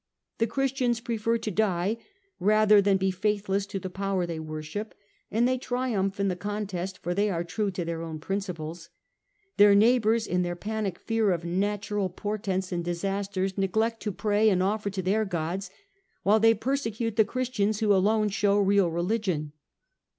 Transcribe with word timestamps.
The 0.39 0.47
Christians 0.47 0.99
prefer 0.99 1.37
to 1.37 1.51
die 1.51 1.97
rather 2.39 2.81
than 2.81 2.97
be 2.97 3.11
faithless 3.11 3.67
to 3.67 3.77
the 3.77 3.87
power 3.91 4.25
they 4.25 4.39
worship, 4.39 4.95
and 5.29 5.47
they 5.47 5.59
triumph 5.59 6.19
in 6.19 6.27
the 6.27 6.35
contest, 6.35 6.97
for 7.03 7.13
they 7.13 7.29
are 7.29 7.43
true 7.43 7.69
to 7.69 7.85
their 7.85 8.01
own 8.01 8.17
principles. 8.17 8.89
Their 9.57 9.75
neighbours 9.75 10.25
in 10.25 10.41
their 10.41 10.55
panic 10.55 10.97
fear 10.97 11.29
of 11.29 11.45
natural 11.45 12.09
portents 12.09 12.71
and 12.71 12.83
disasters 12.83 13.59
neglect 13.59 14.01
to 14.01 14.11
pray 14.11 14.49
and 14.49 14.63
offer 14.63 14.89
to 14.89 15.03
their 15.03 15.23
gods, 15.23 15.69
while 16.23 16.39
they 16.39 16.55
persecute 16.55 17.15
the 17.15 17.23
Christians 17.23 17.79
who 17.79 17.93
alone 17.93 18.29
show 18.29 18.57
real 18.57 18.89
religion. 18.89 19.51